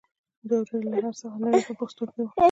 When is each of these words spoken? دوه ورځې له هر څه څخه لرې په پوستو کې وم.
دوه 0.49 0.57
ورځې 0.63 0.77
له 0.85 0.89
هر 0.95 1.03
څه 1.05 1.13
څخه 1.21 1.37
لرې 1.43 1.61
په 1.67 1.73
پوستو 1.79 2.03
کې 2.11 2.19
وم. 2.21 2.29